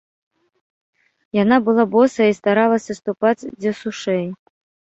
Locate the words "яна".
1.43-1.57